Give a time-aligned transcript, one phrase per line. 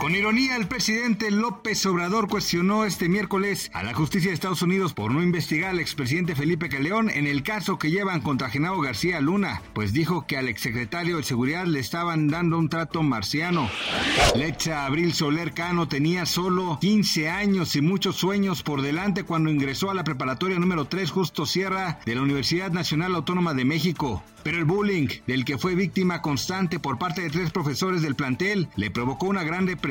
[0.00, 4.94] Con ironía, el presidente López Obrador cuestionó este miércoles a la justicia de Estados Unidos
[4.94, 9.20] por no investigar al expresidente Felipe Calleón en el caso que llevan contra Genaro García
[9.20, 13.68] Luna, pues dijo que al exsecretario de Seguridad le estaban dando un trato marciano.
[14.34, 19.90] Lecha Abril Soler Cano tenía solo 15 años y muchos sueños por delante cuando ingresó
[19.90, 24.24] a la preparatoria número 3 Justo Sierra de la Universidad Nacional Autónoma de México.
[24.42, 28.68] Pero el bullying, del que fue víctima constante por parte de tres profesores del plantel,
[28.74, 29.89] le provocó una gran depresión.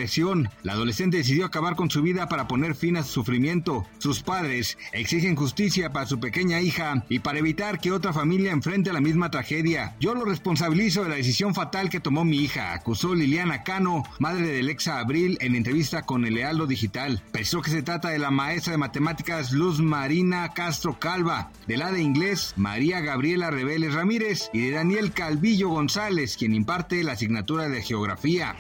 [0.64, 3.86] La adolescente decidió acabar con su vida para poner fin a su sufrimiento.
[3.98, 8.94] Sus padres exigen justicia para su pequeña hija y para evitar que otra familia enfrente
[8.94, 9.96] la misma tragedia.
[10.00, 14.48] Yo lo responsabilizo de la decisión fatal que tomó mi hija, acusó Liliana Cano, madre
[14.48, 17.22] de Lexa Abril, en entrevista con el Lealdo Digital.
[17.32, 21.92] Pensó que se trata de la maestra de matemáticas Luz Marina Castro Calva, de la
[21.92, 27.68] de inglés María Gabriela Reveles Ramírez, y de Daniel Calvillo González, quien imparte la asignatura
[27.68, 28.56] de Geografía.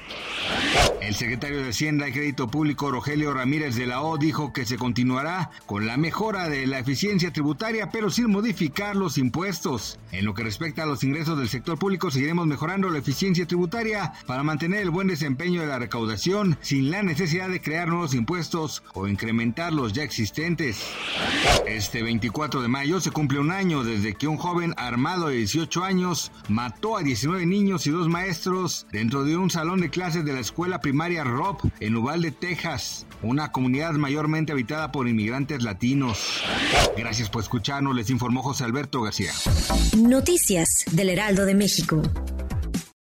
[1.02, 4.80] El secretario de Hacienda y Crédito Público, Rogelio Ramírez de la O, dijo que se
[4.80, 10.00] continuará con la mejora de la eficiencia tributaria, pero sin modificar los impuestos.
[10.12, 14.12] En lo que respecta a los ingresos del sector público, seguiremos mejorando la eficiencia tributaria
[14.26, 18.82] para mantener el buen desempeño de la recaudación sin la necesidad de crear nuevos impuestos
[18.96, 20.84] o incrementar los ya existentes.
[21.68, 25.84] Este 24 de mayo se cumple un año desde que un joven armado de 18
[25.84, 30.34] años mató a 19 niños y dos maestros dentro de un salón de clases de
[30.34, 36.42] la escuela primaria Rob en Uvalde, Texas, una comunidad mayormente habitada por inmigrantes latinos.
[36.98, 39.32] Gracias por escucharnos, les informó José Alberto García.
[39.98, 42.02] Noticias del Heraldo de México.